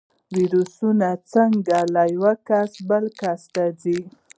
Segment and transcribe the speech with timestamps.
[0.35, 3.97] ویروسونه څنګه له یو کس بل ته ځي؟